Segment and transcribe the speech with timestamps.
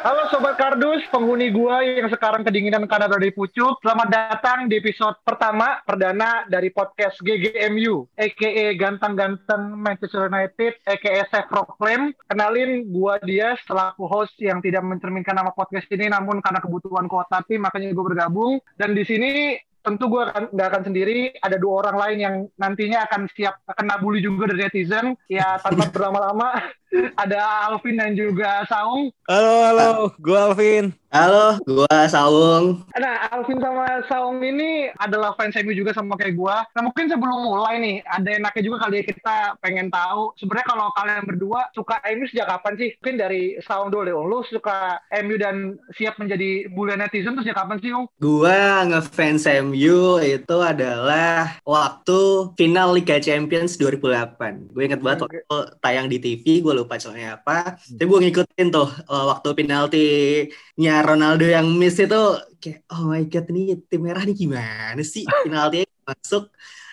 [0.00, 3.84] Halo Sobat Kardus, penghuni gua yang sekarang kedinginan karena ada di pucuk.
[3.84, 8.80] Selamat datang di episode pertama perdana dari podcast GGMU, a.k.a.
[8.80, 11.28] Ganteng-Ganteng Manchester United, a.k.a.
[11.28, 12.16] Chef Proclaim.
[12.32, 17.44] Kenalin gua dia selaku host yang tidak mencerminkan nama podcast ini, namun karena kebutuhan kuota
[17.44, 18.56] tim makanya gue bergabung.
[18.80, 23.04] Dan di sini tentu gue akan nggak akan sendiri ada dua orang lain yang nantinya
[23.08, 26.79] akan siap kena bully juga dari netizen ya tanpa berlama-lama
[27.16, 29.88] ada Alvin dan juga Saung Halo, halo,
[30.18, 30.90] gue Alvin.
[31.10, 32.86] Halo, gua Saung.
[32.94, 37.50] nah Alvin sama Saung ini adalah fans MU juga sama kayak gue nah mungkin sebelum
[37.50, 41.98] mulai nih ada enaknya juga kali ya kita pengen tahu sebenarnya kalau kalian berdua suka
[42.14, 46.70] MU sejak kapan sih mungkin dari Saung dulu deh lu suka MU dan siap menjadi
[46.70, 48.06] bully netizen tuh sejak kapan sih Ung?
[48.22, 54.70] Gua ngefans MU itu adalah waktu final Liga Champions 2008.
[54.70, 55.42] Gue inget banget waktu
[55.82, 57.76] tayang di TV, gue lupa channelnya apa.
[57.76, 62.22] Tapi gue ngikutin tuh eh, waktu penaltinya Ronaldo yang miss itu
[62.60, 66.48] kayak oh my god ini tim merah nih gimana sih penaltinya masuk.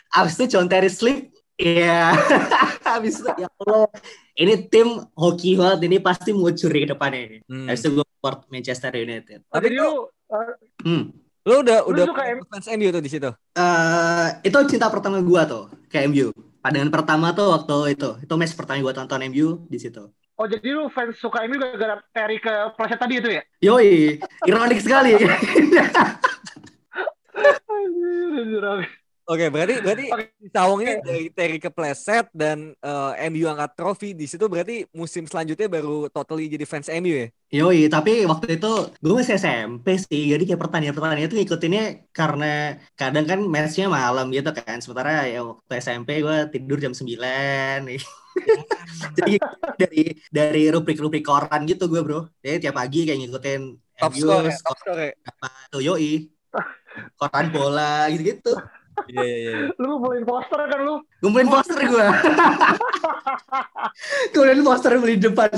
[0.07, 2.15] Abis itu John Terry slip, ya.
[2.95, 3.91] Abis itu ya Allah,
[4.39, 5.83] ini tim hoki banget.
[5.83, 7.37] Ini pasti mau curi ke depannya ini.
[7.43, 7.67] Hmm.
[7.67, 9.43] Habis itu gue support Manchester United.
[9.51, 9.87] Oh, Tapi lu, lu
[10.31, 10.55] uh,
[10.87, 11.11] Hmm.
[11.43, 12.05] lu udah Lu udah
[12.47, 13.27] fans MU tuh di situ.
[13.59, 16.31] eh itu cinta pertama gua tuh ke MU.
[16.67, 20.03] Pandangan pertama tuh waktu itu, itu match pertama gua tonton MU di situ.
[20.35, 23.43] oh jadi lu fans suka MU gara-gara Terry ke pleset tadi itu ya?
[23.63, 25.15] Yoi, ironik sekali.
[29.27, 30.25] Oke, berarti berarti Oke.
[30.39, 35.27] si Sawung ini dari Terry kepleset dan eh, MU angkat trofi di situ berarti musim
[35.27, 37.27] selanjutnya baru totally jadi fans MU ya.
[37.47, 38.71] Yoi, tapi waktu itu
[39.03, 44.47] gue masih SMP sih, jadi kayak pertandingan-pertandingan itu ngikutinnya karena kadang kan matchnya malam gitu
[44.55, 44.79] kan.
[44.79, 47.83] Sementara ya waktu SMP gue tidur jam 9
[49.17, 49.33] Jadi
[49.75, 52.31] dari dari rubrik-rubrik koran gitu gue bro.
[52.39, 53.61] Jadi tiap pagi kayak ngikutin
[53.97, 55.11] Top MU, score ya, top score ya.
[55.25, 56.31] apa tuh yoi.
[57.19, 58.55] Koran bola gitu-gitu.
[59.05, 59.55] Iya iya iya.
[59.77, 60.95] Lu ngumpulin poster kan lu?
[61.21, 62.05] Ngumpulin poster gue.
[64.33, 65.49] Kemudian poster beli depan.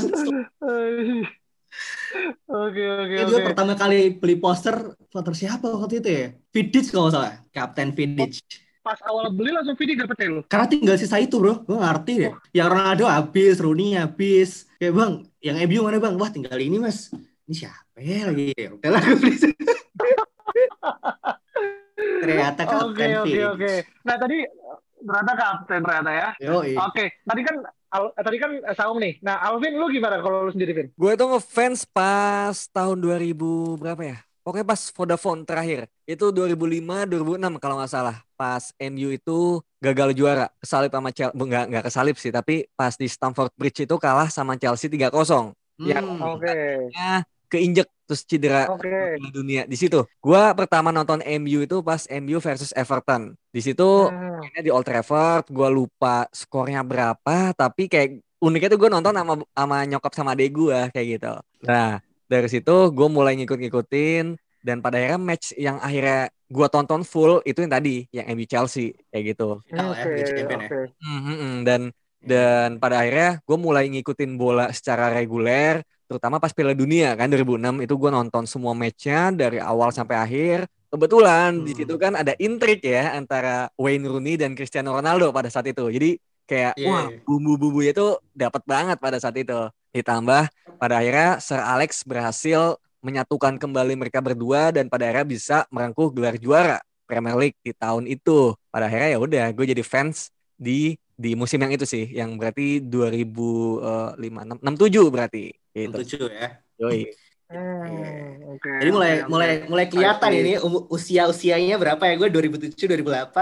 [2.50, 3.32] Oke oke Ini oke.
[3.32, 4.76] gue pertama kali beli poster
[5.08, 6.26] poster siapa waktu itu ya?
[6.52, 8.42] Vidic kalau salah, Kapten Vidic.
[8.80, 10.42] Pas awal beli langsung video dapet ya lu?
[10.50, 12.34] Karena tinggal sisa itu bro, gue ngerti deh.
[12.56, 14.66] Yang Ronaldo habis, Rooney habis.
[14.80, 15.14] Kayak bang,
[15.44, 16.16] yang MU mana bang?
[16.18, 17.12] Wah tinggal ini mas.
[17.46, 18.56] Ini siapa ya lagi?
[18.56, 19.36] Ya Udah lah gue beli.
[22.20, 23.46] Ternyata Oke Kapten oke Vidic.
[23.54, 23.74] oke.
[24.06, 24.38] Nah tadi
[25.00, 26.28] ternyata kapten ternyata ya.
[26.84, 27.56] Oke, tadi kan
[27.90, 29.18] Al- tadi kan eh, Saung nih.
[29.26, 30.88] Nah, Alvin lu gimana kalau lu sendiri, Vin?
[30.94, 33.34] Gue tuh ngefans pas tahun 2000
[33.82, 34.18] berapa ya?
[34.46, 35.90] Pokoknya pas Vodafone terakhir.
[36.06, 38.22] Itu 2005, 2006 kalau nggak salah.
[38.38, 40.54] Pas MU itu gagal juara.
[40.62, 41.34] Kesalip sama Chelsea.
[41.34, 42.30] Nggak, nggak kesalip sih.
[42.30, 45.10] Tapi pas di Stamford Bridge itu kalah sama Chelsea 3-0.
[45.82, 46.22] Yang Hmm.
[46.38, 46.58] Oke.
[46.94, 48.70] Ya, keinjek terus cedera.
[48.72, 50.02] Piala dunia di situ.
[50.22, 53.34] Gua pertama nonton MU itu pas MU versus Everton.
[53.50, 54.40] Di situ Hmm.
[54.40, 55.50] mainnya di Old Trafford.
[55.50, 60.56] Gua lupa skornya berapa, tapi kayak uniknya tuh gue nonton sama sama nyokap sama adek
[60.56, 61.34] gue kayak gitu.
[61.68, 64.26] Nah dari situ gue mulai ngikut-ngikutin
[64.64, 68.96] dan pada akhirnya match yang akhirnya gua tonton full itu yang tadi yang MU Chelsea
[69.12, 69.60] kayak gitu.
[69.68, 70.68] Ya, Oke, Champion ya.
[70.72, 70.80] oke.
[71.00, 71.82] Mhm, Dan
[72.20, 77.80] dan pada akhirnya gue mulai ngikutin bola secara reguler, terutama pas Piala Dunia kan 2006
[77.80, 80.60] itu gue nonton semua matchnya dari awal sampai akhir.
[80.90, 81.80] Kebetulan di Hmm.
[81.86, 85.86] situ kan ada intrik ya antara Wayne Rooney dan Cristiano Ronaldo pada saat itu.
[85.86, 86.18] Jadi
[86.50, 87.22] kayak Iya, wah iya.
[87.24, 89.70] bumbu-bumbunya tuh dapat banget pada saat itu.
[89.94, 90.50] Ditambah
[90.82, 96.36] pada akhirnya Sir Alex berhasil menyatukan kembali mereka berdua dan pada akhirnya bisa merengkuh gelar
[96.42, 98.58] juara Premier League di tahun itu.
[98.74, 102.80] Pada akhirnya ya udah gue jadi fans di di musim yang itu sih, yang berarti
[102.80, 104.16] 2005
[104.64, 106.00] 67 berarti gitu.
[106.24, 106.48] 67 ya.
[106.80, 107.12] Yoi.
[107.50, 108.72] Hmm, oke.
[108.78, 112.14] Jadi mulai mulai mulai kelihatan ini um- usia-usianya berapa ya?
[112.16, 113.36] Gue 2007 2008.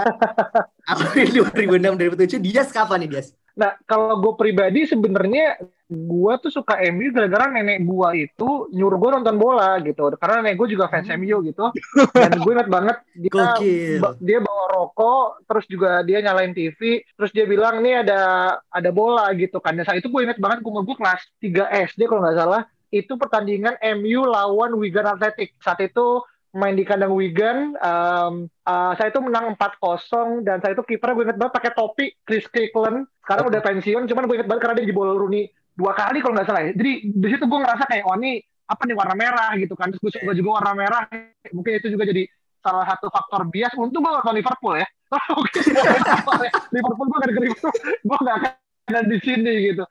[0.90, 3.22] Aku 2006 2007 dia kapan nih dia?
[3.54, 9.10] Nah, kalau gue pribadi sebenarnya gue tuh suka MU gara-gara nenek gue itu nyuruh gue
[9.16, 10.12] nonton bola gitu.
[10.20, 11.72] Karena nenek gue juga fans MU gitu.
[12.12, 14.04] Dan gue inget banget dia Gokil.
[14.20, 18.20] dia bawa rokok terus juga dia nyalain TV terus dia bilang nih ada
[18.68, 19.80] ada bola gitu kan.
[19.80, 22.62] Dan saat itu gue inget banget umur gue kelas 3 SD kalau nggak salah.
[22.92, 25.56] Itu pertandingan MU lawan Wigan Athletic.
[25.64, 26.20] Saat itu
[26.52, 31.24] main di kandang Wigan um, uh, saya itu menang 4-0 dan saya itu kipernya gue
[31.28, 33.08] inget banget pakai topi Chris Kirkland.
[33.24, 36.48] Sekarang udah pensiun cuman gue inget banget karena dia jebol Rooney dua kali kalau nggak
[36.50, 36.72] salah ya.
[36.74, 39.94] Jadi di situ gue ngerasa kayak oh ini apa nih warna merah gitu kan.
[39.94, 41.02] Terus gue suka juga warna merah.
[41.54, 42.26] Mungkin itu juga jadi
[42.58, 43.72] salah satu faktor bias.
[43.78, 44.86] Untung gue nonton Liverpool ya.
[45.38, 45.62] Mungkin
[46.74, 47.06] Liverpool.
[47.06, 47.72] Gue gak Liverpool.
[48.02, 48.52] Gue gak akan
[48.88, 49.84] ada di sini gitu.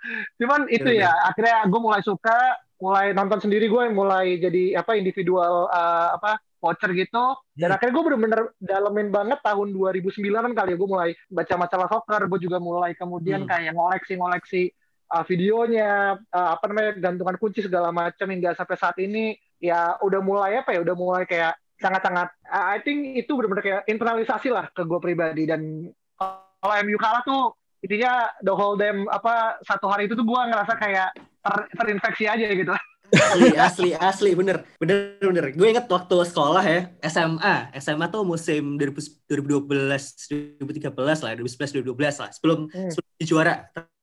[0.44, 2.38] Cuman itu Iya, ya akhirnya gue mulai suka
[2.78, 3.72] mulai nonton sendiri.
[3.72, 7.34] Gue mulai jadi apa individual uh, apa voucher gitu.
[7.56, 7.76] Dan Hmm.
[7.80, 10.78] akhirnya gue bener-bener dalemin banget tahun 2009 kan kali ya.
[10.78, 12.22] Gue mulai baca masalah soccer.
[12.28, 13.50] Gue juga mulai kemudian Hmm.
[13.50, 14.76] kayak ngoleksi-ngoleksi
[15.10, 20.22] uh, videonya uh, apa namanya gantungan kunci segala macam hingga sampai saat ini ya udah
[20.22, 24.66] mulai apa ya udah mulai kayak sangat-sangat uh, I think itu benar-benar kayak internalisasi lah
[24.74, 25.46] ke gue pribadi.
[25.46, 27.54] Dan kalau MU kalah tuh
[27.86, 32.50] intinya the whole damn apa satu hari itu tuh gue ngerasa kayak ter- terinfeksi aja
[32.50, 32.74] gitu.
[33.08, 34.68] Asli asli asli bener.
[34.82, 35.46] Bener bener.
[35.56, 42.22] Gue inget waktu sekolah ya SMA SMA tuh musim 2000 2012 2013 lah 2011 2012
[42.26, 42.92] lah sebelum Hmm.
[42.92, 43.54] sebelum juara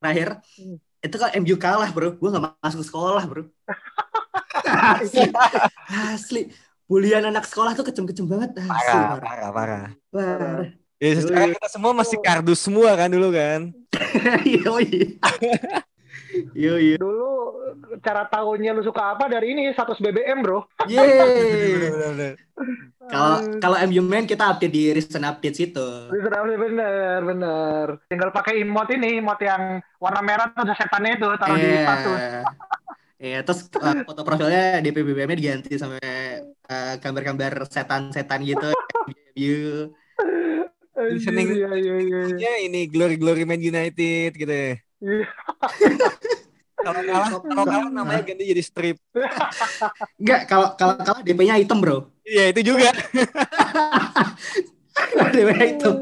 [0.01, 0.41] terakhir.
[0.57, 0.79] Hmm.
[1.05, 2.17] Itu kan MU kalah bro.
[2.17, 3.45] Gue nggak masuk sekolah bro.
[4.65, 5.29] Asli.
[6.17, 6.49] Asli
[6.85, 8.65] bulian anak sekolah tuh kejem-kejem banget.
[8.65, 9.21] Asli Parah, parah.
[9.21, 9.85] parah, parah.
[10.09, 10.65] parah.
[11.03, 13.75] Ya, secara kita semua masih kardus semua kan dulu kan.
[16.53, 17.31] yoi yoi dulu
[18.01, 21.15] cara tahunya lu suka apa dari ini status BBM bro yeay
[21.85, 22.33] Bener-bener.
[23.05, 28.61] kalau kalau MU main kita update di recent updates itu bener bener bener tinggal pakai
[28.61, 31.83] emot ini emot yang warna merah tuh ada setannya itu taruh di Iya.
[31.83, 32.21] status
[33.15, 38.69] Iya, terus uh, foto profilnya di PBBM-nya diganti sama uh, gambar-gambar setan-setan gitu.
[39.33, 39.89] MU.
[40.93, 41.49] Listening.
[41.57, 42.37] Iya, iya, iya, iya.
[42.37, 44.77] Ya ini glory glory Man United gitu ya.
[45.05, 45.27] Iya.
[46.75, 48.97] Kalau kalah, kalau kalah namanya ganti jadi strip.
[50.19, 52.11] Enggak, kalau kalau kalau DP-nya hitam, Bro.
[52.25, 52.91] Iya itu juga.
[55.33, 55.95] DP-nya hitam.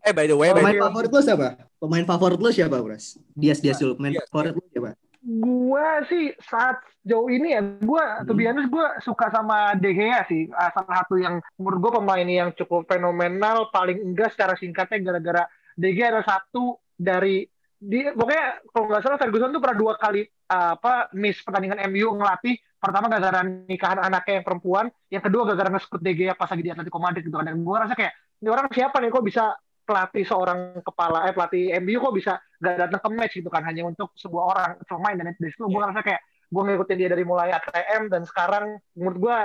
[0.00, 1.48] Eh by the way, the Pemain way, favorit lu siapa?
[1.76, 3.20] Pemain favorit lu siapa, Bros?
[3.32, 4.00] Dias Dias dulu.
[4.00, 4.24] Pemain Dias.
[4.28, 4.90] favorit lu siapa?
[5.20, 8.56] Gua sih saat jauh ini ya, gua to be Hmm.
[8.56, 10.48] honest gua suka sama De Gea sih.
[10.56, 15.44] Ah, salah satu yang menurut gua pemain yang cukup fenomenal, paling enggak secara singkatnya gara-gara
[15.76, 17.48] De Gea adalah satu dari
[17.80, 20.20] di pokoknya kalau nggak salah Ferguson tuh pernah dua kali
[20.52, 22.60] apa miss pertandingan MU ngelatih.
[22.80, 26.72] Pertama gara-gara nikahan anaknya yang perempuan, yang kedua gara-gara nge-scout De Gea pas lagi di
[26.72, 27.48] Atletico Madrid gitu kan.
[27.48, 29.52] Dan gua rasa kayak ini orang siapa nih kok bisa
[29.84, 32.32] pelatih seorang kepala eh pelatih MU kok bisa
[32.62, 35.80] gak datang ke match gitu kan hanya untuk sebuah orang pemain dan dari situ gue
[35.82, 39.36] ngerasa kayak gue ngikutin dia dari mulai ATM dan sekarang menurut gue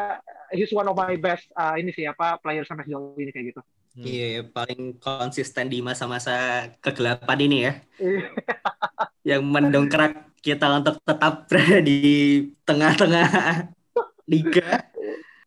[0.54, 3.62] he's one of my best uh, ini sih apa player sampai sejauh ini kayak gitu
[3.96, 7.74] Iya, paling konsisten di masa-masa kegelapan ini ya.
[7.96, 8.28] Iya.
[9.24, 10.14] Yang mendongkrak
[10.44, 12.00] kita untuk tetap berada di
[12.68, 13.30] tengah-tengah
[14.28, 14.84] liga.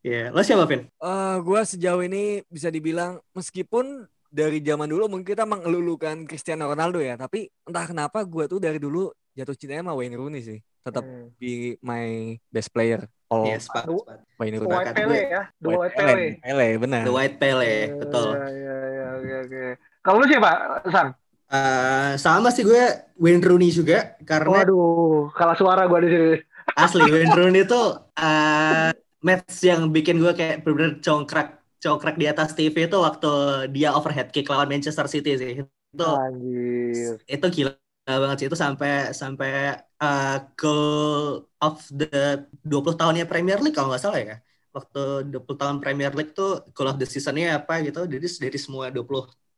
[0.00, 0.88] Iya, lo siapa, Vin?
[0.88, 7.04] Eh, gua sejauh ini bisa dibilang meskipun dari zaman dulu mungkin kita mengelulukan Cristiano Ronaldo
[7.04, 10.58] ya, tapi entah kenapa gua tuh dari dulu jatuh cintanya sama Wayne Rooney sih.
[10.82, 11.30] Tetap Hmm.
[11.38, 13.06] be my best player.
[13.28, 14.00] Sepakat, Aduh.
[14.02, 14.18] sepakat.
[14.36, 14.74] Wayne Rooney.
[14.74, 17.02] White Pele ya The White White Pele, Pele benar.
[17.04, 18.28] The White Pele, betul.
[18.32, 19.62] Iya, iya, iya, oke, oke.
[20.00, 20.50] Kalau lu siapa,
[20.88, 21.08] San?
[21.48, 22.82] Eh, sama sih gue
[23.16, 26.32] Wayne Rooney juga karena Waduh, kalah suara gue di sini.
[26.76, 27.80] asli Wayne Rooney itu
[28.14, 33.30] eh, match yang bikin gue kayak bener-bener congkrak congkrak di atas TV itu waktu
[33.72, 37.16] dia overhead kick lawan Manchester City sih itu Anjir.
[37.24, 37.72] itu gila
[38.16, 44.00] banget sih itu sampai sampai eh, goal of the 20 tahunnya Premier League kalau nggak
[44.00, 44.36] salah ya
[44.72, 48.88] waktu 20 tahun Premier League tuh goal of the seasonnya apa gitu jadi dari semua
[48.88, 49.04] 20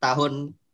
[0.01, 0.33] tahun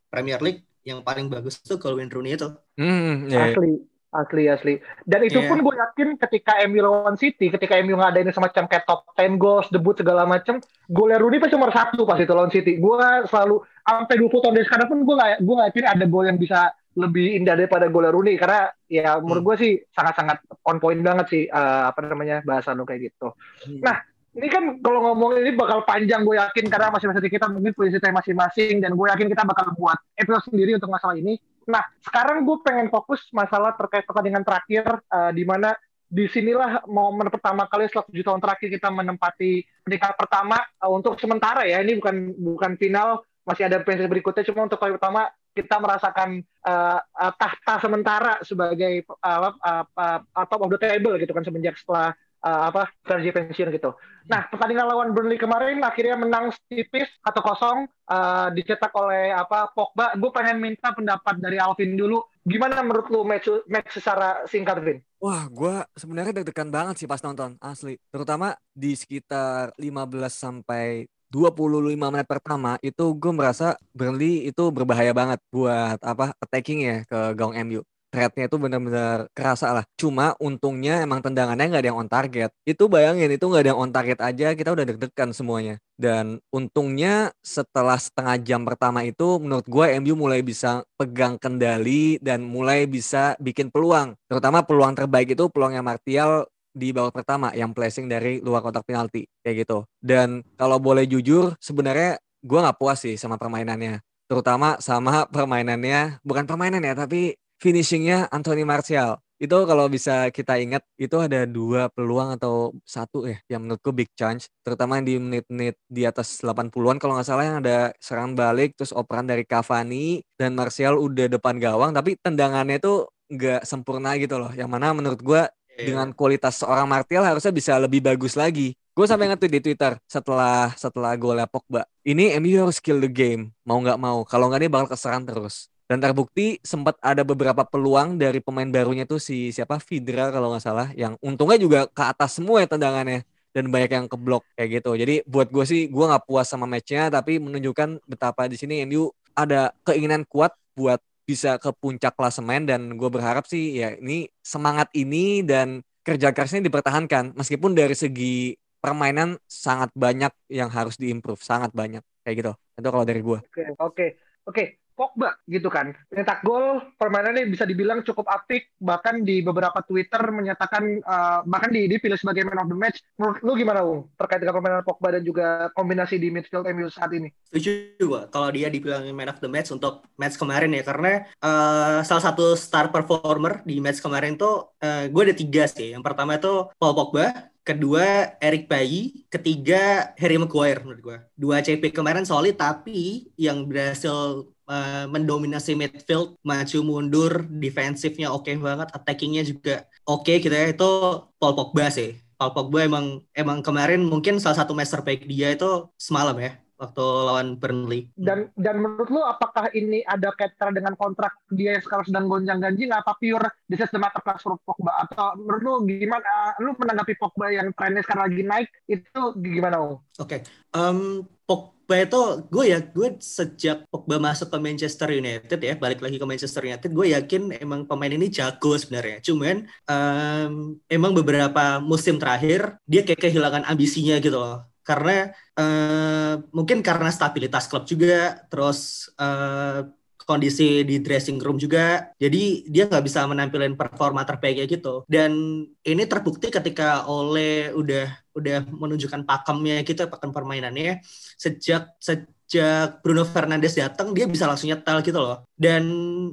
[0.08, 3.42] Premier League yang paling bagus tuh goal Wayne Rooney itu ya, ya.
[3.52, 3.72] Asli,
[4.14, 4.74] asli, asli.
[5.02, 5.50] Dan itu Iya.
[5.50, 9.66] pun gue yakin ketika MU lawan City, ketika MU ngadain semacam kayak top 10 goals,
[9.68, 12.78] debut segala macam, golnya Rooney pasti nomor satu pas itu lawan City.
[12.78, 16.24] Gue selalu sampai 20 tahun dari sekarang pun gue nggak gue nggak yakin ada gol
[16.24, 20.98] yang bisa lebih indah daripada golnya Rooney karena ya menurut gue sih sangat-sangat on point
[21.04, 23.36] banget sih eh, apa namanya bahasa lu kayak gitu.
[23.68, 23.80] Hmm.
[23.84, 23.96] Nah,
[24.36, 28.12] ini kan kalau ngomong ini bakal panjang gue yakin karena masing-masing kita mungkin punya cerita
[28.12, 31.36] masing-masing dan gue yakin kita bakal buat episode sendiri untuk masalah ini.
[31.68, 35.76] Nah, sekarang gue pengen fokus masalah terkait pertandingan terakhir eh, di mana
[36.06, 39.52] di sinilah momen pertama kali setelah tujuh tahun terakhir kita menempati
[39.84, 44.66] peringkat pertama eh, untuk sementara ya ini bukan bukan final masih ada pensi berikutnya cuma
[44.66, 50.70] untuk kali pertama kita merasakan uh, uh, tahta sementara sebagai uh, uh, uh, top of
[50.76, 52.12] the table gitu kan semenjak setelah
[52.44, 53.90] uh, apa Sergi pensiun gitu.
[54.30, 57.78] Nah pertandingan lawan Burnley kemarin akhirnya menang tipis atau kosong
[58.10, 60.14] uh, dicetak oleh apa Pogba.
[60.18, 62.22] Gue pengen minta pendapat dari Alvin dulu.
[62.46, 64.98] Gimana menurut lu match match secara singkat, Vin?
[65.18, 67.98] Wah, gue sebenarnya deg-degan banget sih pas nonton asli.
[68.14, 75.36] Terutama di sekitar 15 sampai 25 menit pertama itu gue merasa Burnley itu berbahaya banget
[75.52, 77.84] buat apa attacking ya ke gawang MU
[78.16, 79.84] threatnya itu benar-benar kerasa lah.
[80.00, 82.50] Cuma untungnya emang tendangannya nggak ada yang on target.
[82.64, 85.76] Itu bayangin itu nggak ada yang on target aja kita udah deg-degan semuanya.
[86.00, 92.40] Dan untungnya setelah setengah jam pertama itu menurut gue MU mulai bisa pegang kendali dan
[92.40, 94.16] mulai bisa bikin peluang.
[94.32, 99.24] Terutama peluang terbaik itu peluangnya Martial di babak pertama yang placing dari luar kotak penalti
[99.40, 99.88] kayak gitu.
[99.96, 106.44] Dan kalau boleh jujur sebenarnya gue nggak puas sih sama permainannya terutama sama permainannya bukan
[106.44, 109.16] permainan ya tapi finishingnya Anthony Martial.
[109.36, 114.08] Itu kalau bisa kita ingat itu ada dua peluang atau satu ya yang menurutku big
[114.16, 114.48] chance.
[114.64, 119.28] Terutama di menit-menit di atas 80-an kalau nggak salah yang ada serangan balik terus operan
[119.28, 124.52] dari Cavani dan Martial udah depan gawang tapi tendangannya itu nggak sempurna gitu loh.
[124.56, 125.42] Yang mana menurut gue
[125.76, 125.92] yeah.
[125.92, 128.74] dengan kualitas seorang Martial harusnya bisa lebih bagus lagi.
[128.96, 131.84] Gue sampai ngerti di Twitter setelah setelah golnya Pogba.
[132.00, 134.24] Ini MU harus kill the game, mau nggak mau.
[134.24, 135.68] Kalau nggak dia bakal keserang terus.
[135.86, 140.64] Dan terbukti sempat ada beberapa peluang dari pemain barunya tuh si siapa Vidra kalau nggak
[140.64, 143.22] salah yang untungnya juga ke atas semua ya tendangannya
[143.54, 144.98] dan banyak yang keblok kayak gitu.
[144.98, 149.14] Jadi buat gue sih gue nggak puas sama matchnya tapi menunjukkan betapa di sini MU
[149.36, 154.86] ada keinginan kuat buat bisa ke puncak klasemen dan gue berharap sih ya ini semangat
[154.94, 161.74] ini dan kerja kerasnya dipertahankan meskipun dari segi permainan sangat banyak yang harus diimprove sangat
[161.74, 163.38] banyak kayak gitu itu kalau dari gue.
[163.42, 164.08] Oke okay, oke okay,
[164.46, 164.66] oke okay.
[164.96, 165.92] Pogba gitu kan.
[166.08, 171.84] Nyetak gol, permainannya bisa dibilang cukup apik, bahkan di beberapa Twitter menyatakan uh, bahkan di,
[171.84, 173.04] dipilih sebagai man of the match.
[173.20, 174.08] Menurut lu gimana, Ung?
[174.16, 177.28] Terkait dengan permainan Pogba dan juga kombinasi di midfield MU saat ini?
[177.52, 182.00] Setuju juga kalau dia dibilang man of the match untuk match kemarin ya, karena uh,
[182.00, 185.92] salah satu star performer di match kemarin tuh uh, gue ada tiga sih.
[185.92, 191.18] Yang pertama itu Paul Pogba, kedua Eric Bayi, ketiga Harry Maguire menurut gue.
[191.34, 198.54] Dua CP kemarin solid tapi yang berhasil uh, mendominasi midfield, maju mundur, defensifnya oke okay
[198.58, 200.70] banget, attackingnya juga oke okay gitu ya.
[200.70, 200.90] Itu
[201.38, 202.18] Paul Pogba sih.
[202.36, 207.00] Paul Pogba emang emang kemarin mungkin salah satu master back dia itu semalam ya waktu
[207.00, 208.12] lawan Burnley.
[208.16, 212.60] Dan dan menurut lu apakah ini ada kaitan dengan kontrak dia yang sekarang sedang gonjang
[212.60, 217.16] ganjing apa pure this is the matter for Pogba atau menurut lu gimana lu menanggapi
[217.16, 219.76] Pogba yang trennya sekarang lagi naik itu gimana?
[219.80, 220.40] Oke, okay.
[220.76, 226.18] um, Pogba itu gue ya gue sejak Pogba masuk ke Manchester United ya balik lagi
[226.18, 229.22] ke Manchester United gue yakin emang pemain ini jago sebenarnya.
[229.22, 234.66] Cuman um, emang beberapa musim terakhir dia kayak kehilangan ambisinya gitu loh.
[234.82, 239.86] Karena uh, mungkin karena stabilitas klub juga terus uh,
[240.26, 242.10] kondisi di dressing room juga.
[242.18, 245.06] Jadi dia nggak bisa menampilkan performa terbaiknya gitu.
[245.06, 251.00] Dan ini terbukti ketika Ole udah udah menunjukkan pakemnya gitu, pakem permainannya
[251.38, 255.46] sejak sejak Bruno Fernandes datang dia bisa langsung nyetel gitu loh.
[255.54, 255.86] Dan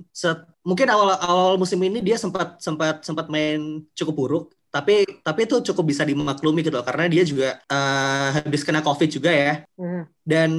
[0.09, 5.45] set, mungkin awal awal musim ini dia sempat sempat sempat main cukup buruk tapi tapi
[5.45, 9.61] itu cukup bisa dimaklumi gitu loh karena dia juga uh, habis kena covid juga ya
[9.77, 10.03] mm.
[10.25, 10.49] dan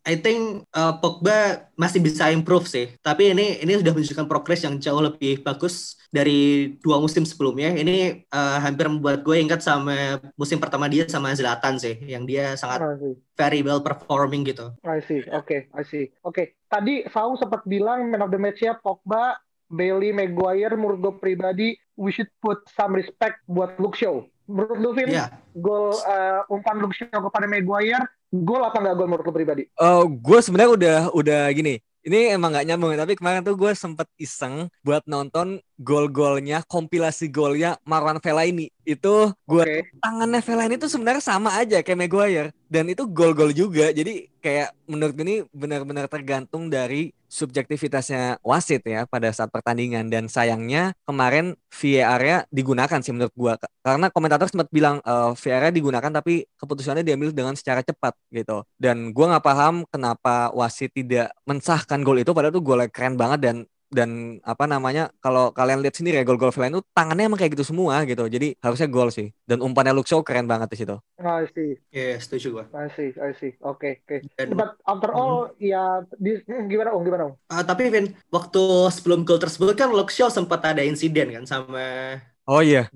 [0.00, 2.88] I think uh, Pogba masih bisa improve sih.
[3.04, 7.76] Tapi ini ini sudah menunjukkan progres yang jauh lebih bagus dari dua musim sebelumnya.
[7.76, 12.56] Ini uh, hampir membuat gue ingat sama musim pertama dia sama Zlatan sih, yang dia
[12.56, 12.80] sangat
[13.36, 14.72] very well performing gitu.
[14.88, 15.20] I see.
[15.30, 16.08] Oke, okay, I see.
[16.24, 16.46] Oke, okay.
[16.72, 19.36] tadi Fau sempat bilang man of the match-nya Pogba,
[19.68, 20.74] Bailey, Maguire.
[20.80, 24.24] Menurut gue pribadi, we should put some respect buat Luke Shaw.
[24.50, 25.30] Menurut lu, Vin, yeah.
[25.54, 29.66] gol uh, umpan Luke Shaw kepada Maguire Gol apa nggak gol menurut lo pribadi?
[29.74, 31.82] Uh, gue sebenarnya udah udah gini.
[32.00, 37.80] Ini emang nggak nyambung tapi kemarin tuh gue sempet iseng buat nonton gol-golnya kompilasi golnya
[37.88, 38.68] Marwan Fellaini.
[38.84, 39.80] Itu gue okay.
[40.04, 42.52] tangannya Fellaini itu sebenarnya sama aja kayak Maguire.
[42.68, 43.88] Dan itu gol-gol juga.
[43.90, 50.12] Jadi kayak menurut gue ini benar-benar tergantung dari subjektivitasnya wasit ya pada saat pertandingan.
[50.12, 53.54] Dan sayangnya kemarin VAR-nya digunakan sih menurut gua.
[53.80, 58.66] Karena komentator sempat bilang uh, VAR-nya digunakan tapi keputusannya diambil dengan secara cepat gitu.
[58.76, 62.36] Dan gua nggak paham kenapa wasit tidak mensahkan gol itu.
[62.36, 63.56] Padahal itu golnya keren banget dan
[63.90, 67.66] dan apa namanya kalau kalian lihat sendiri ya gol-gol Villan itu tangannya emang kayak gitu
[67.66, 68.22] semua gitu.
[68.30, 69.34] Jadi harusnya gol sih.
[69.42, 70.96] Dan umpannya Shaw keren banget di situ.
[71.18, 71.76] I see.
[71.90, 72.64] Iya, yeah, setuju gua.
[72.70, 73.52] I see, I see.
[73.60, 74.06] Oke, okay, oke.
[74.06, 74.18] Okay.
[74.38, 77.02] Dan- But after all, ya di, hmm, gimana Om?
[77.02, 77.34] Gimana Om?
[77.50, 78.62] Ah, tapi Vin, waktu
[78.94, 81.82] sebelum gol tersebut kan Shaw sempat ada insiden kan sama
[82.50, 82.90] Oh iya,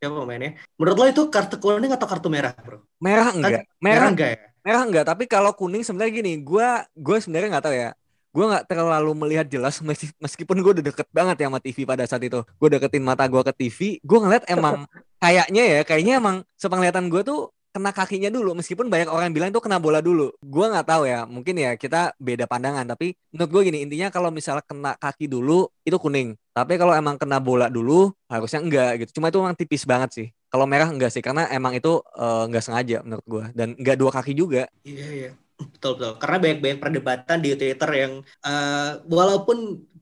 [0.00, 0.56] siapa pemainnya.
[0.80, 2.86] Menurut lo itu kartu kuning atau kartu merah, Bro?
[2.98, 3.62] merah enggak?
[3.78, 4.40] Merah enggak ya?
[4.60, 7.90] merah enggak, tapi kalau kuning sebenarnya gini, gua gue sebenarnya nggak tahu ya.
[8.30, 12.04] Gue nggak terlalu melihat jelas meski- meskipun gue udah deket banget ya sama TV pada
[12.06, 12.38] saat itu.
[12.62, 14.86] Gue deketin mata gue ke TV, gue ngeliat emang
[15.22, 18.54] kayaknya ya, kayaknya emang sepenglihatan gue tuh kena kakinya dulu.
[18.54, 20.30] Meskipun banyak orang yang bilang itu kena bola dulu.
[20.42, 22.86] Gue nggak tahu ya mungkin ya kita beda pandangan.
[22.86, 26.38] Tapi menurut gue gini intinya kalau misalnya kena kaki dulu itu kuning.
[26.54, 29.18] Tapi kalau emang kena bola dulu harusnya enggak gitu.
[29.18, 30.28] Cuma itu emang tipis banget sih.
[30.50, 34.10] Kalau merah enggak sih karena emang itu eh, enggak sengaja menurut gue dan enggak dua
[34.10, 34.66] kaki juga.
[34.82, 35.30] Iya, iya.
[35.76, 36.12] Betul, betul.
[36.16, 39.58] Karena banyak-banyak perdebatan di Twitter yang eh, walaupun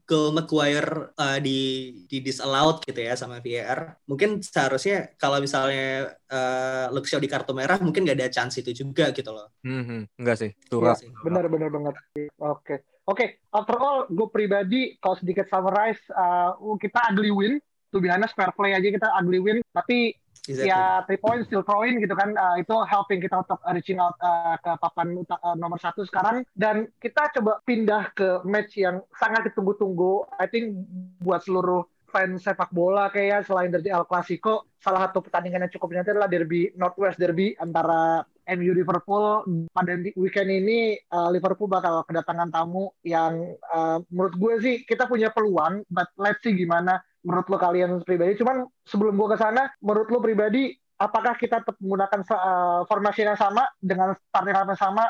[0.09, 1.59] goal Maguire eh, di
[2.09, 7.53] di disallowed gitu ya sama VAR, mungkin seharusnya kalau misalnya eh, Luke Shaw di kartu
[7.53, 9.53] merah mungkin nggak ada chance itu juga gitu loh.
[9.61, 11.09] Hmm, hmm, enggak sih Iya, sih.
[11.21, 11.95] benar benar banget.
[12.41, 12.77] Oke.
[13.09, 17.57] Oke, after all, gue pribadi kalau sedikit summarize, uh, kita ugly win.
[17.93, 19.59] To be honest, fair play aja kita ugly win.
[19.73, 20.13] Tapi
[20.49, 20.73] Exactly.
[20.73, 24.57] ya three points still throwing gitu kan uh, itu helping kita untuk reaching out uh,
[24.57, 30.25] ke papan uh, nomor satu sekarang dan kita coba pindah ke match yang sangat ditunggu-tunggu
[30.41, 30.73] I think
[31.21, 35.93] buat seluruh fans sepak bola kayak selain dari El Clasico salah satu pertandingan yang cukup
[35.93, 39.45] dinanti adalah derby Northwest Derby antara MU Liverpool
[39.77, 45.29] pada weekend ini uh, Liverpool bakal kedatangan tamu yang uh, menurut gue sih kita punya
[45.29, 50.09] peluang but let's see gimana menurut lo kalian pribadi cuman sebelum gue ke sana menurut
[50.11, 55.05] lo pribadi apakah kita tetap menggunakan uh, formasi yang sama dengan starting lineup yang sama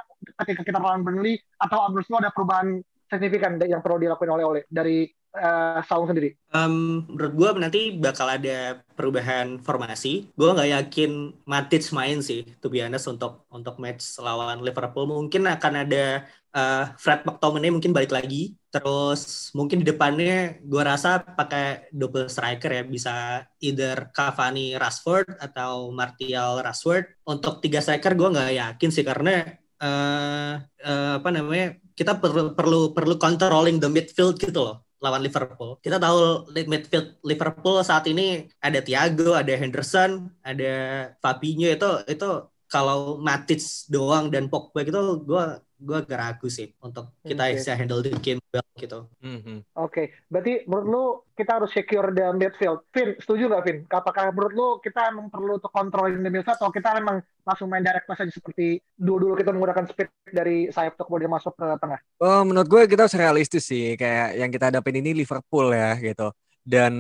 [0.45, 2.69] ketika kita melawan Burnley atau menurut lo ada perubahan
[3.09, 8.25] signifikan yang perlu dilakukan oleh oleh dari uh, Saung sendiri Em, menurut gue nanti bakal
[8.25, 10.33] ada perubahan formasi.
[10.33, 11.13] Gue nggak yakin
[11.45, 15.05] Matic main sih, to be honest, untuk untuk match lawan Liverpool.
[15.05, 16.25] Mungkin akan ada
[16.59, 18.59] eh, Fred McTominay mungkin balik lagi.
[18.69, 23.15] Terus mungkin di depannya gue rasa pakai double striker ya, bisa
[23.63, 27.05] either Cavani Rashford atau Martial Rashford.
[27.25, 29.47] Untuk tiga striker gue nggak yakin sih karena
[29.79, 35.79] eh eh, apa namanya kita perlu perlu perlu controlling the midfield gitu loh lawan Liverpool.
[35.79, 40.75] Kita tahu midfield Liverpool saat ini ada Thiago, ada Henderson, ada
[41.23, 42.31] Fabinho itu itu
[42.69, 45.45] kalau Matic doang dan Pogba gitu gue
[45.79, 47.55] gue agak ragu sih untuk kita Oke.
[47.55, 49.07] bisa handle the game well gitu.
[49.23, 49.59] Hmm, hmm.
[49.79, 51.05] Oke, berarti menurut lu
[51.39, 52.83] kita harus secure the midfield.
[52.91, 53.79] Vin, setuju nggak Vin?
[53.87, 57.87] Apakah menurut lu kita emang perlu untuk controlling the midfield atau kita memang langsung main
[57.87, 62.01] direct pass aja seperti dulu-dulu kita menggunakan speed dari sayap untuk kemudian masuk ke tengah?
[62.19, 66.35] Oh, menurut gue kita harus realistis sih kayak yang kita hadapin ini Liverpool ya gitu.
[66.69, 66.93] Dan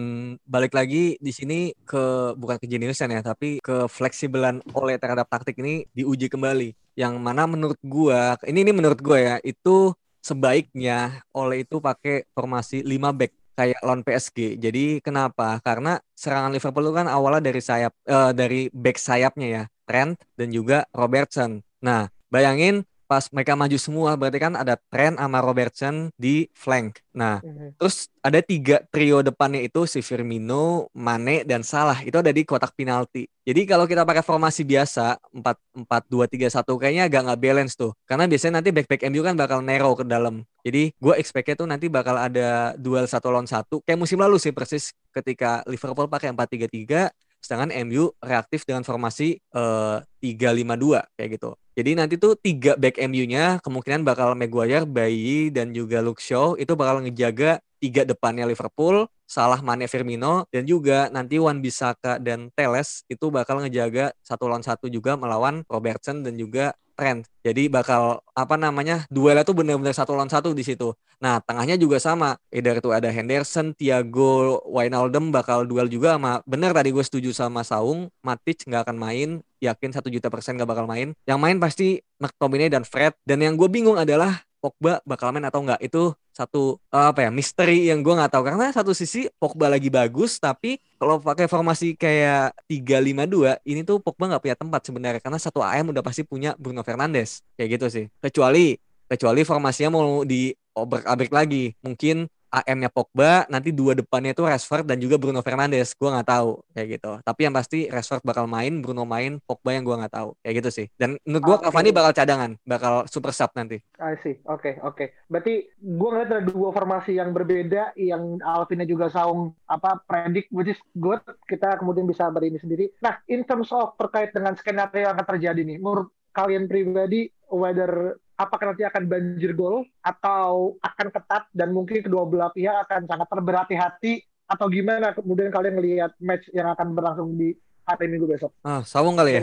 [0.49, 5.61] balik lagi di sini ke bukan ke jeniusan ya, tapi ke fleksibelan oleh terhadap taktik
[5.61, 6.73] ini diuji kembali.
[6.97, 9.93] Yang mana menurut gua, ini ini menurut gua ya, itu
[10.25, 14.57] sebaiknya oleh itu pakai formasi 5 back kayak lawan PSG.
[14.57, 15.61] Jadi kenapa?
[15.61, 20.49] Karena serangan Liverpool itu kan awalnya dari sayap eh, dari back sayapnya ya, Trent dan
[20.49, 21.61] juga Robertson.
[21.85, 27.01] Nah, bayangin pas mereka maju semua berarti kan ada Trent sama Robertson di flank.
[27.17, 27.41] Nah,
[27.81, 32.77] terus ada tiga trio depannya itu si Firmino, Mane dan Salah itu ada di kotak
[32.77, 33.27] penalti.
[33.49, 37.75] Jadi kalau kita pakai formasi biasa 4 4 2 3 1 kayaknya agak nggak balance
[37.75, 37.97] tuh.
[38.05, 40.45] Karena biasanya nanti back back MU kan bakal narrow ke dalam.
[40.61, 44.53] Jadi gue expect-nya tuh nanti bakal ada duel satu lawan satu kayak musim lalu sih
[44.53, 51.51] persis ketika Liverpool pakai 4-3-3 sedangkan MU reaktif dengan formasi eh, 3-5-2 kayak gitu.
[51.79, 56.75] Jadi nanti tuh tiga back MU-nya kemungkinan bakal Maguire, Bayi dan juga Luke Shaw itu
[56.75, 63.07] bakal ngejaga tiga depannya Liverpool, Salah, Mane, Firmino dan juga nanti Wan Bisaka dan Teles
[63.07, 67.23] itu bakal ngejaga satu lawan satu juga melawan Robertson dan juga Trent.
[67.47, 70.91] Jadi bakal apa namanya duelnya tuh bener-bener satu lawan satu di situ.
[71.23, 72.35] Nah tengahnya juga sama.
[72.51, 76.43] Either itu ada Henderson, Thiago, Wijnaldum bakal duel juga sama.
[76.43, 79.31] Bener tadi gue setuju sama Saung, Matic nggak akan main.
[79.63, 81.15] Yakin satu juta persen nggak bakal main.
[81.23, 83.15] Yang main pasti McTominay dan Fred.
[83.23, 87.31] Dan yang gue bingung adalah Pogba bakal main atau enggak itu satu eh, apa ya
[87.35, 88.43] misteri yang gue nggak tahu.
[88.47, 94.31] Karena satu sisi Pogba lagi bagus tapi kalau pakai formasi kayak 3-5-2 ini tuh Pogba
[94.31, 95.21] nggak punya tempat sebenarnya.
[95.21, 97.43] Karena satu AM udah pasti punya Bruno Fernandes.
[97.59, 98.05] Kayak gitu sih.
[98.23, 98.79] Kecuali
[99.11, 101.75] kecuali formasinya mau di obrak abrik lagi.
[101.83, 105.93] Mungkin AM-nya Pogba, nanti dua depannya itu Rashford dan juga Bruno Fernandes.
[105.95, 107.13] Gue nggak tahu kayak gitu.
[107.21, 110.71] Tapi yang pasti Rashford bakal main, Bruno main, Pogba yang gue nggak tahu kayak gitu
[110.73, 110.87] sih.
[110.97, 111.75] Dan menurut gue Okay.
[111.75, 113.83] Cavani bakal cadangan, bakal super sub nanti.
[113.99, 114.39] I see.
[114.47, 115.27] Oke, oke.
[115.27, 120.71] Berarti gue ngeliat ada dua formasi yang berbeda yang Alvinnya juga saung apa predik which
[120.71, 121.19] is good.
[121.51, 122.95] Kita kemudian bisa berini sendiri.
[123.03, 128.15] Nah, in terms of terkait dengan skenario yang akan terjadi nih, menurut kalian pribadi whether
[128.39, 133.27] apakah nanti akan banjir gol atau akan ketat dan mungkin kedua belah pihak akan sangat
[133.27, 137.53] berhati-hati atau gimana kemudian kalian melihat match yang akan berlangsung di
[137.85, 138.55] hari Minggu besok.
[138.63, 139.43] Ah, sawung kali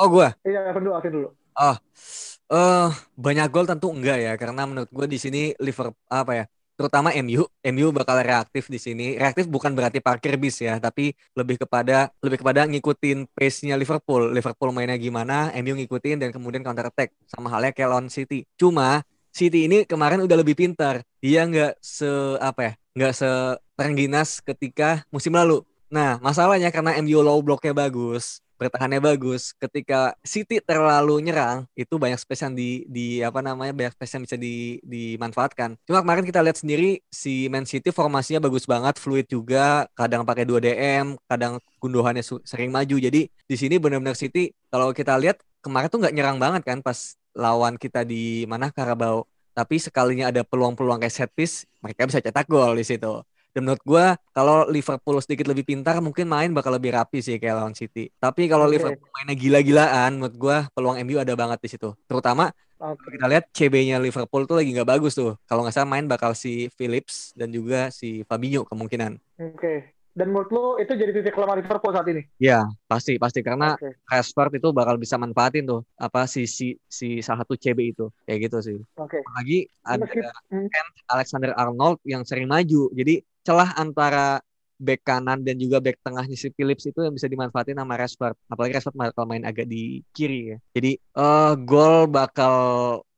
[0.00, 0.28] Oh gue.
[0.48, 1.28] Iya, Alvin dulu, Alvin dulu.
[1.52, 1.76] Ah,
[2.48, 6.44] eh banyak gol tentu enggak ya karena menurut gue di sini Liverpool apa ya
[6.82, 9.14] terutama MU MU bakal reaktif di sini.
[9.14, 14.34] Reaktif bukan berarti parkir bis ya tapi lebih kepada lebih kepada ngikutin pace-nya Liverpool.
[14.34, 18.42] Liverpool mainnya gimana MU ngikutin dan kemudian counter attack sama halnya kayak lawan City.
[18.58, 21.06] Cuma City ini kemarin udah lebih pintar.
[21.22, 22.10] Dia nggak se
[22.42, 23.30] apa ya nggak se
[23.78, 25.62] terengginas ketika musim lalu.
[25.86, 29.50] Nah masalahnya karena MU low blocknya bagus bertahannya bagus.
[29.58, 34.22] Ketika City terlalu nyerang, itu banyak space yang di di apa namanya banyak space yang
[34.22, 35.74] bisa di, dimanfaatkan.
[35.82, 40.46] Cuma kemarin kita lihat sendiri si Man City formasinya bagus banget, fluid juga, kadang pakai
[40.46, 42.96] 2 DM, kadang gundohannya sering maju.
[43.02, 47.18] Jadi di sini benar-benar City kalau kita lihat kemarin tuh nggak nyerang banget kan pas
[47.34, 49.26] lawan kita di mana Karabau.
[49.52, 53.20] Tapi sekalinya ada peluang-peluang kayak set piece, mereka bisa cetak gol di situ.
[53.52, 57.60] Dan menurut gue kalau Liverpool sedikit lebih pintar mungkin main bakal lebih rapi sih kayak
[57.60, 58.08] lawan City.
[58.16, 58.80] Tapi kalau Oke.
[58.80, 61.92] Liverpool mainnya gila-gilaan menurut gue peluang MU ada banget di situ.
[62.08, 62.48] Terutama
[62.80, 65.36] kalau kita lihat CB-nya Liverpool tuh lagi nggak bagus tuh.
[65.44, 69.20] Kalau nggak salah main bakal si Phillips dan juga si Fabinho kemungkinan.
[69.54, 69.92] Oke.
[70.12, 72.28] Dan menurut lu itu jadi titik lemah Liverpool saat ini?
[72.36, 73.96] Ya pasti pasti karena Oke.
[74.04, 78.48] Rashford itu bakal bisa manfaatin tuh apa si si si salah satu CB itu kayak
[78.48, 78.78] gitu sih.
[79.00, 79.24] Oke.
[79.24, 80.68] Apalagi ada Meskip- hmm.
[81.08, 82.92] Alexander Arnold yang sering maju.
[82.92, 84.40] Jadi celah antara
[84.82, 88.34] back kanan dan juga back tengahnya si Phillips itu yang bisa dimanfaatin sama Rashford.
[88.50, 90.58] Apalagi Rashford bakal main agak di kiri ya.
[90.74, 92.54] Jadi eh gol bakal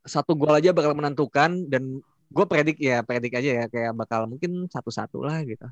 [0.05, 4.69] satu gol aja bakal menentukan dan gue predik ya predik aja ya kayak bakal mungkin
[4.69, 5.65] satu-satu lah gitu.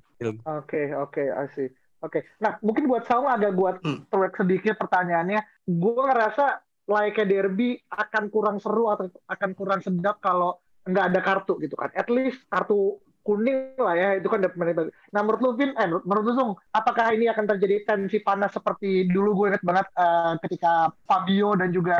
[0.49, 1.69] Oke, oke, I see.
[2.03, 4.03] Oke, nah mungkin buat Saung agak buat Hmm.
[4.11, 5.69] track sedikit pertanyaannya.
[5.71, 6.59] Gue ngerasa
[6.91, 11.95] layaknya derby akan kurang seru atau akan kurang sedap kalau nggak ada kartu gitu kan.
[11.95, 16.25] At least kartu kuning lah ya, itu kan dapat Nah menurut lu Vin, eh menurut
[16.27, 19.39] lu Sung, apakah ini akan terjadi tensi panas seperti dulu?
[19.39, 21.99] Gue inget banget eh, ketika Fabio dan juga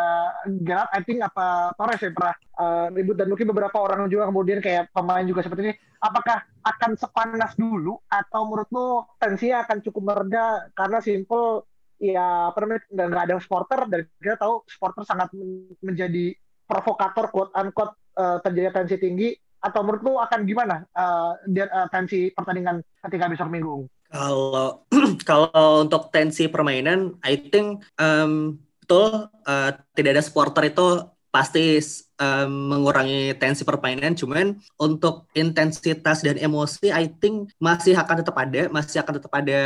[0.67, 3.17] Gerard, I think apa Torres ya pernah eh, ribut.
[3.17, 5.75] Dan mungkin beberapa orang juga kemudian kayak pemain juga seperti ini.
[6.03, 8.03] Apakah akan sepanas dulu?
[8.11, 8.87] Atau menurut lu
[9.23, 11.71] tensinya akan cukup mereda karena simple
[12.03, 13.81] ya apa namanya nggak ada supporter.
[13.87, 16.35] Dan kita tahu supporter sangat men- menjadi
[16.67, 19.31] provokator quote unquote eh, terjadi tensi tinggi
[19.63, 23.87] atau menurut lu akan gimana eh, dia- eh, tensi pertandingan ketika besok minggu?
[24.13, 24.85] Kalau
[25.29, 30.87] kalau untuk tensi permainan, I think um, betul uh, tidak ada supporter itu
[31.33, 31.81] pasti
[32.21, 34.13] um, mengurangi tensi permainan.
[34.13, 39.63] Cuman untuk intensitas dan emosi, I think masih akan tetap ada, masih akan tetap ada.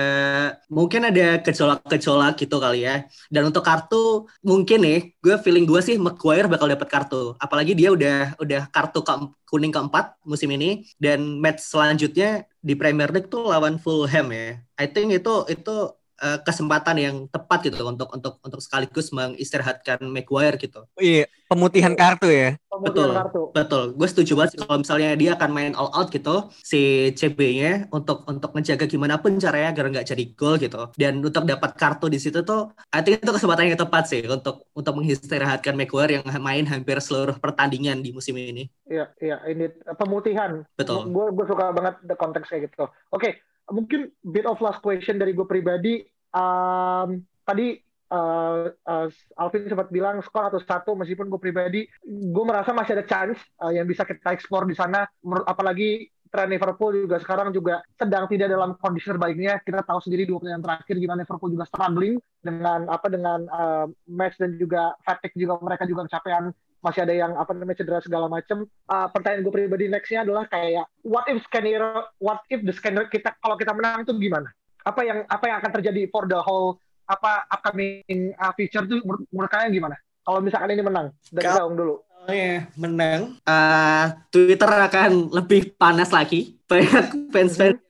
[0.70, 3.04] Mungkin ada gejolak-gejolak gitu kali ya.
[3.28, 7.34] Dan untuk kartu, mungkin nih, gue feeling gue sih Maguire bakal dapat kartu.
[7.42, 9.12] Apalagi dia udah udah kartu ke
[9.46, 14.58] kuning keempat musim ini dan match selanjutnya di Premier League tuh lawan Fulham ya.
[14.74, 20.56] I think itu itu uh, kesempatan yang tepat gitu untuk untuk untuk sekaligus mengistirahatkan Maguire
[20.60, 20.84] gitu.
[20.96, 22.56] Iya, pemutihan kartu ya.
[22.68, 23.10] Pemutihan Betul.
[23.16, 23.42] kartu.
[23.52, 27.88] Betul, gue setuju banget sih kalau misalnya dia akan main all out gitu si CB-nya
[27.92, 30.82] untuk untuk menjaga gimana pun caranya agar nggak jadi gol gitu.
[30.96, 34.68] Dan untuk dapat kartu di situ tuh, I think itu kesempatan yang tepat sih untuk
[34.72, 38.68] untuk mengistirahatkan Maguire yang main hampir seluruh pertandingan di musim ini.
[38.86, 40.62] Iya, iya, ini pemutihan.
[40.76, 41.10] Betul.
[41.10, 42.86] Gue gue suka banget the konteks kayak gitu.
[43.10, 46.02] Oke, mungkin bit of last question dari gue pribadi.
[46.34, 47.78] Um, tadi
[48.12, 53.06] uh, uh, Alvin sempat bilang skor atau satu, meskipun gue pribadi, gue merasa masih ada
[53.06, 55.06] chance uh, yang bisa kita explore di sana.
[55.46, 59.62] Apalagi tren Liverpool juga sekarang juga sedang tidak dalam kondisi terbaiknya.
[59.62, 64.36] Kita tahu sendiri dua pertandingan terakhir gimana Liverpool juga struggling dengan apa dengan uh, match
[64.38, 66.52] dan juga fatigue juga mereka juga kecapean
[66.86, 68.70] masih ada yang apa namanya cedera segala macam.
[68.86, 73.34] Uh, pertanyaan gue pribadi nextnya adalah kayak what if scenario, what if the scenario kita
[73.42, 74.46] kalau kita menang itu gimana?
[74.86, 76.78] Apa yang apa yang akan terjadi for the whole
[77.10, 79.96] apa upcoming uh, future itu menurut, menurut kalian gimana?
[80.22, 82.02] Kalau misalkan ini menang, dari Saung dulu.
[82.26, 83.38] Oh ya, menang.
[83.46, 86.58] Uh, Twitter akan lebih panas lagi.
[86.66, 87.86] Banyak fans-fans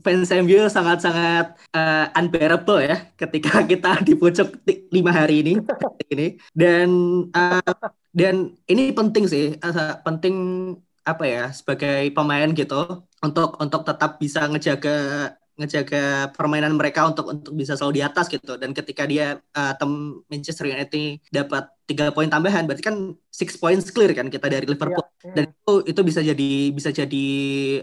[0.00, 4.16] fans MU sangat-sangat uh, unbearable ya ketika kita di
[4.88, 5.52] lima hari ini
[6.08, 6.88] ini dan
[7.28, 7.60] uh,
[8.10, 10.36] dan ini penting sih uh, penting
[11.06, 14.96] apa ya sebagai pemain gitu untuk untuk tetap bisa ngejaga
[15.60, 18.56] ngejaga permainan mereka untuk untuk bisa selalu di atas gitu.
[18.56, 23.92] Dan ketika dia uh, tem Manchester United dapat tiga poin tambahan berarti kan six points
[23.92, 25.04] clear kan kita dari Liverpool.
[25.20, 25.34] Yeah, yeah.
[25.36, 27.28] dan itu itu bisa jadi bisa jadi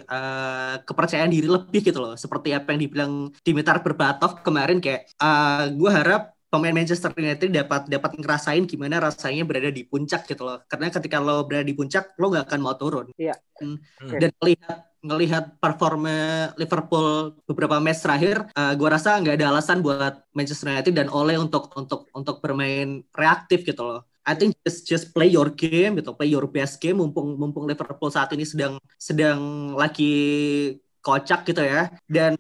[0.10, 2.18] uh, kepercayaan diri lebih gitu loh.
[2.18, 3.12] Seperti apa yang dibilang
[3.46, 9.44] Dimitar Berbatov kemarin kayak uh, gue harap pemain Manchester United dapat dapat ngerasain gimana rasanya
[9.44, 12.76] berada di puncak gitu loh karena ketika lo berada di puncak lo gak akan mau
[12.80, 13.36] turun yeah.
[13.60, 14.20] dan, hmm.
[14.20, 20.26] dan melihat ngelihat performa Liverpool beberapa match terakhir, uh, gue rasa nggak ada alasan buat
[20.34, 24.02] Manchester United dan Ole untuk untuk untuk bermain reaktif gitu loh.
[24.28, 28.12] I think just just play your game gitu, play your best game mumpung mumpung Liverpool
[28.12, 31.88] saat ini sedang sedang lagi kocak gitu ya.
[32.10, 32.36] Dan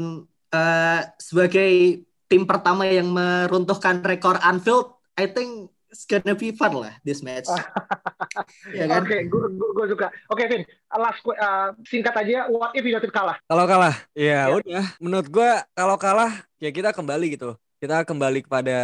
[0.51, 6.93] uh, sebagai tim pertama yang meruntuhkan rekor Anfield, I think it's gonna be fun lah
[7.01, 7.47] this match.
[8.77, 9.01] ya kan?
[9.03, 10.07] Oke, okay, gue suka.
[10.29, 13.39] Oke, okay, Vin, last uh, singkat aja, what if United kalah?
[13.47, 14.53] Kalau kalah, ya, ya.
[14.53, 14.85] udah.
[14.99, 17.55] Menurut gue kalau kalah ya kita kembali gitu.
[17.77, 18.79] Kita kembali kepada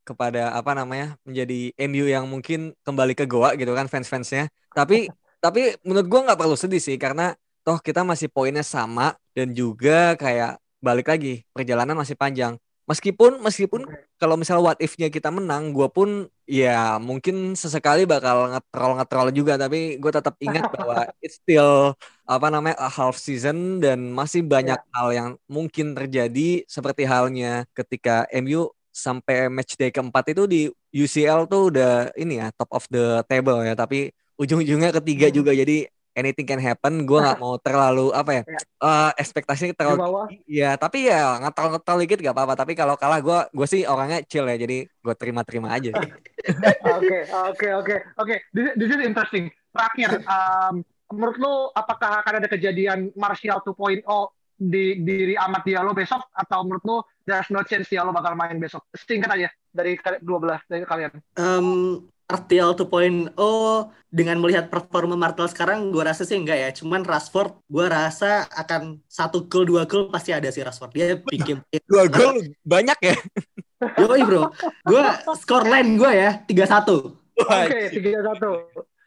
[0.00, 4.48] kepada apa namanya menjadi MU yang mungkin kembali ke Goa gitu kan fans-fansnya.
[4.72, 5.12] Tapi
[5.44, 10.16] tapi menurut gue nggak perlu sedih sih karena toh kita masih poinnya sama dan juga
[10.16, 12.56] kayak balik lagi perjalanan masih panjang
[12.90, 14.02] meskipun meskipun okay.
[14.18, 19.54] kalau misal what if-nya kita menang, gue pun ya mungkin sesekali bakal ngetrol ngetrol juga,
[19.54, 21.94] tapi gue tetap ingat bahwa it's still
[22.26, 24.94] apa namanya a half season dan masih banyak yeah.
[24.98, 31.46] hal yang mungkin terjadi seperti halnya ketika MU sampai match day keempat itu di UCL
[31.46, 35.34] tuh udah ini ya top of the table ya, tapi ujung-ujungnya ketiga hmm.
[35.38, 35.86] juga jadi
[36.20, 38.60] anything can happen gue nggak mau terlalu apa ya, ya.
[38.78, 42.54] Uh, ekspektasinya terlalu ya tapi ya ngetal ngetal dikit gak apa-apa.
[42.60, 45.96] Tapi kalau kalah gue gue sih orangnya chill ya jadi gue terima-terima aja
[46.96, 47.18] oke
[47.50, 48.34] oke oke oke.
[48.52, 49.48] This is interesting.
[49.72, 54.04] Terakhir um, menurut lo apakah akan ada kejadian Martial 2.0
[54.60, 56.28] di diri Amat Diallo besok?
[56.36, 58.84] Atau menurut lo there's no chance Diallo bakal main besok?
[58.92, 61.12] Singkat aja dari dua belah dari kalian.
[61.38, 63.34] Um, Martial 2.0
[64.06, 66.70] dengan melihat performa Martial sekarang gue rasa sih enggak ya.
[66.70, 70.94] Cuman Rashford gue rasa akan satu gol dua gol pasti ada sih Rashford.
[70.94, 71.58] Dia bikin
[71.90, 73.18] dua gol banyak ya?
[73.98, 74.54] Yoi bro.
[74.86, 75.02] Gue
[75.34, 77.18] skor line gue ya tiga satu.
[77.34, 78.50] Oke tiga satu.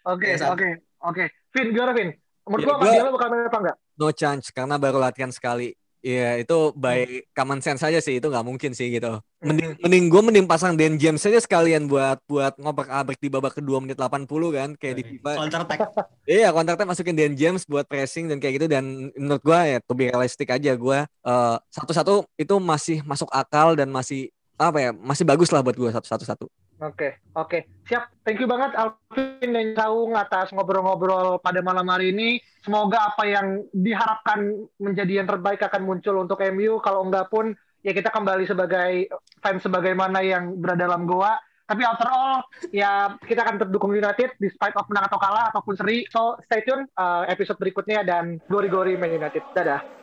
[0.03, 1.23] Oke oke oke.
[1.55, 2.09] Vin gimana Vin?
[2.43, 3.77] Menurut ya, gue Martial bakal main apa enggak?
[3.95, 5.71] No chance karena baru latihan sekali
[6.03, 7.31] Iya itu by hmm.
[7.31, 9.23] common sense aja sih itu nggak mungkin sih gitu.
[9.39, 9.81] Mending hmm.
[9.87, 13.79] mending gue mending pasang Dan James aja sekalian buat buat ngobrak abrik di babak kedua
[13.79, 15.31] menit 80 kan kayak di FIFA.
[15.39, 15.79] Counter attack.
[16.27, 19.79] iya counter attack masukin Dan James buat pressing dan kayak gitu dan menurut gue ya
[19.79, 24.27] to be realistic aja gue uh, satu-satu itu masih masuk akal dan masih
[24.59, 26.45] apa ya masih bagus lah buat gue satu-satu satu.
[26.81, 27.69] Oke, oke.
[27.86, 28.25] Siap.
[28.25, 32.41] Thank you banget Alvin dan Saung atas ngobrol-ngobrol pada malam hari ini.
[32.65, 36.81] Semoga apa yang diharapkan menjadi yang terbaik akan muncul untuk MU.
[36.81, 37.53] Kalau enggak pun,
[37.86, 39.12] ya kita kembali sebagai
[39.43, 41.38] fans sebagaimana yang berada dalam goa.
[41.63, 42.43] Tapi after all,
[42.75, 46.03] ya kita akan terdukung United despite of menang atau kalah ataupun seri.
[46.12, 49.43] So stay tune uh, episode berikutnya dan gori-gori Man United.
[49.55, 50.02] Dadah.